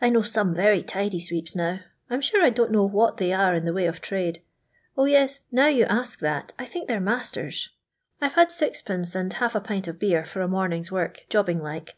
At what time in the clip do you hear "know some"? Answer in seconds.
0.10-0.54